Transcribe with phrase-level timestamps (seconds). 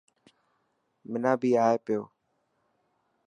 [1.09, 2.01] منا ٻي آئي پيو.